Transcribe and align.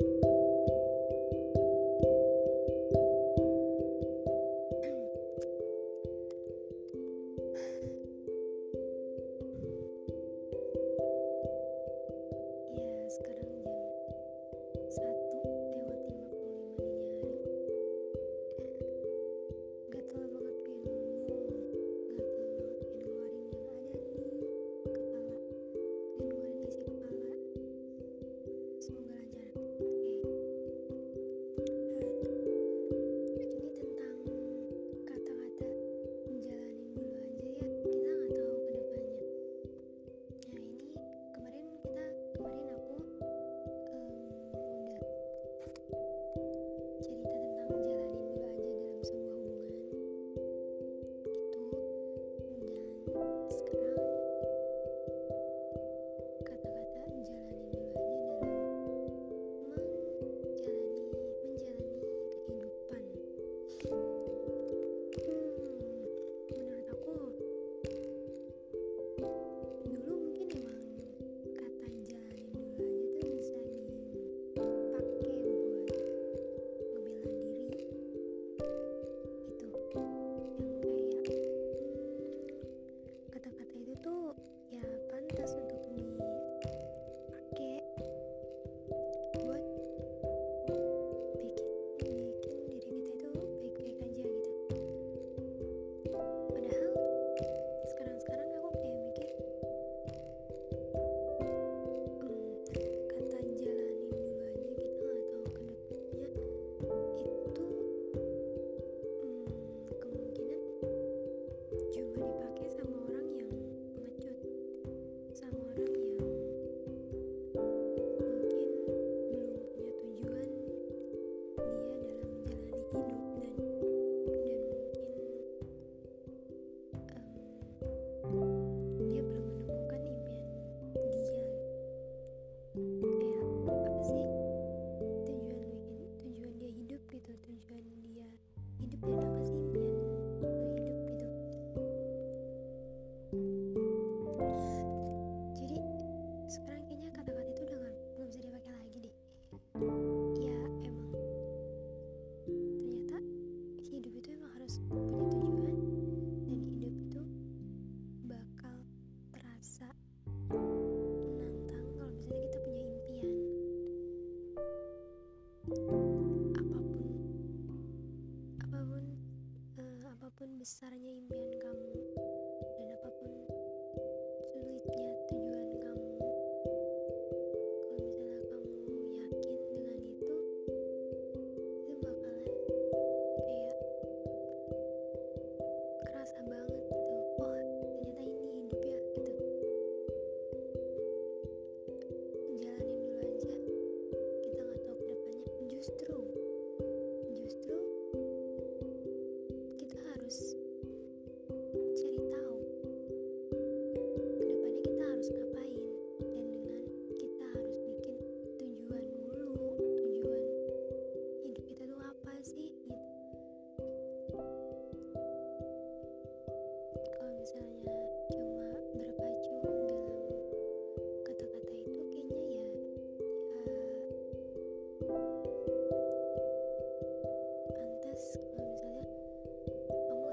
you 0.00 0.33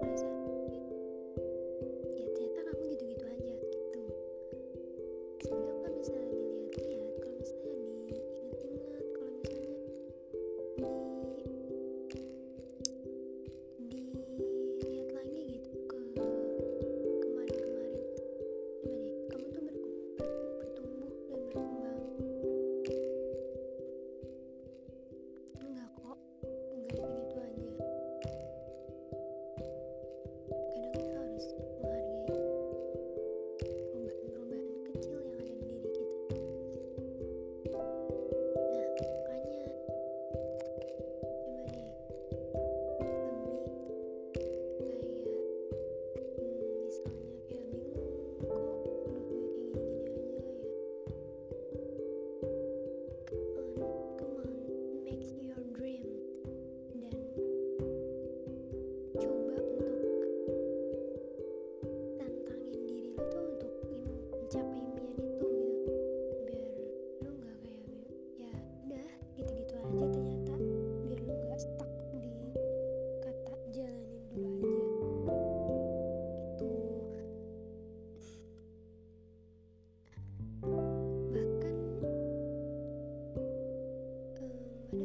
Pleasant. 0.00 0.29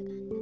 mendengarkan. 0.06 0.35